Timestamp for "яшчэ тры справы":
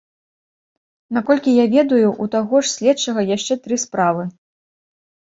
3.35-4.23